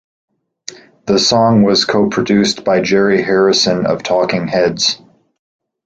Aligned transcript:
The 1.05 1.19
song 1.19 1.61
was 1.61 1.85
co-produced 1.85 2.63
by 2.63 2.81
Jerry 2.81 3.21
Harrison 3.21 3.85
of 3.85 4.01
Talking 4.01 4.47
Heads. 4.47 4.99